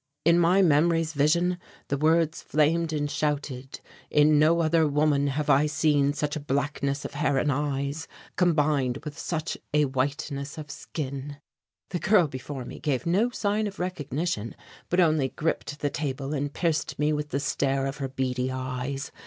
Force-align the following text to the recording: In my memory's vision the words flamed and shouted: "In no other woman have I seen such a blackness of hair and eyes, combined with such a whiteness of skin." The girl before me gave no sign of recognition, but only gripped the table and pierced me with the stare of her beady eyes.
In 0.25 0.39
my 0.39 0.63
memory's 0.63 1.13
vision 1.13 1.59
the 1.89 1.95
words 1.95 2.41
flamed 2.41 2.91
and 2.91 3.07
shouted: 3.11 3.81
"In 4.09 4.39
no 4.39 4.61
other 4.61 4.87
woman 4.87 5.27
have 5.27 5.47
I 5.47 5.67
seen 5.67 6.13
such 6.13 6.35
a 6.35 6.39
blackness 6.39 7.05
of 7.05 7.13
hair 7.13 7.37
and 7.37 7.51
eyes, 7.51 8.07
combined 8.35 8.97
with 9.03 9.15
such 9.15 9.59
a 9.75 9.85
whiteness 9.85 10.57
of 10.57 10.71
skin." 10.71 11.37
The 11.91 11.99
girl 11.99 12.25
before 12.25 12.65
me 12.65 12.79
gave 12.79 13.05
no 13.05 13.29
sign 13.29 13.67
of 13.67 13.77
recognition, 13.77 14.55
but 14.89 14.99
only 14.99 15.29
gripped 15.29 15.77
the 15.81 15.91
table 15.91 16.33
and 16.33 16.51
pierced 16.51 16.97
me 16.97 17.13
with 17.13 17.29
the 17.29 17.39
stare 17.39 17.85
of 17.85 17.97
her 17.97 18.07
beady 18.09 18.51
eyes. 18.51 19.11